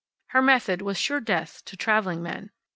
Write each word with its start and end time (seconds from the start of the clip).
Her 0.29 0.41
method 0.41 0.81
was 0.81 0.97
sure 0.97 1.19
death 1.21 1.63
to 1.65 1.77
traveling 1.77 2.23
men. 2.23 2.49